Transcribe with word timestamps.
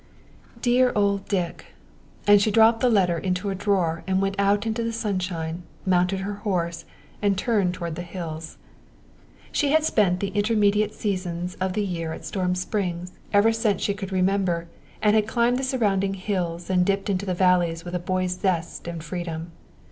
"Dear 0.63 0.91
old 0.95 1.27
Dick!" 1.27 1.65
and 2.25 2.41
she 2.41 2.49
dropped 2.49 2.79
the 2.79 2.89
letter 2.89 3.19
into 3.19 3.51
a 3.51 3.53
drawer 3.53 4.03
and 4.07 4.19
went 4.19 4.35
out 4.39 4.65
into 4.65 4.83
the 4.83 4.91
sunshine, 4.91 5.61
mounted 5.85 6.21
her 6.21 6.37
horse 6.41 6.85
and 7.21 7.37
turned 7.37 7.75
toward 7.75 7.93
the 7.93 8.01
hills. 8.01 8.57
She 9.51 9.69
had 9.71 9.83
spent 9.83 10.19
the 10.19 10.29
intermediate 10.29 10.95
seasons 10.95 11.53
of 11.61 11.73
the 11.73 11.85
year 11.85 12.13
at 12.13 12.25
Storm 12.25 12.55
Springs 12.55 13.11
ever 13.31 13.51
since 13.53 13.83
she 13.83 13.93
could 13.93 14.11
remember, 14.11 14.67
and 15.03 15.13
had 15.15 15.27
climbed 15.27 15.57
the 15.59 15.63
surrounding 15.63 16.15
hills 16.15 16.67
and 16.67 16.83
dipped 16.83 17.07
into 17.07 17.27
the 17.27 17.35
valleys 17.35 17.85
with 17.85 17.93
a 17.93 17.99
boy's 17.99 18.39
zest 18.39 18.87
and 18.87 19.03
freedom. 19.03 19.51